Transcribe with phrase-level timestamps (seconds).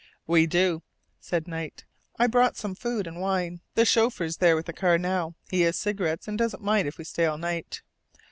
[0.25, 0.81] "We do,"
[1.19, 1.85] said Knight.
[2.17, 3.61] "I brought some food and wine.
[3.75, 5.35] The chauffeur's there with the car now.
[5.51, 7.83] He has cigarettes, and doesn't mind if we stay all night."